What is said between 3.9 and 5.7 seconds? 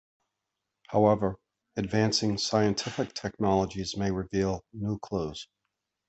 may reveal new clues.